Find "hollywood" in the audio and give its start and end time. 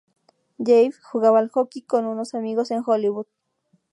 2.83-3.27